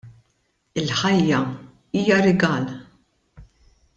Il-Ħajja 0.81 1.41
hija 1.99 2.19
Rigal. 2.23 2.67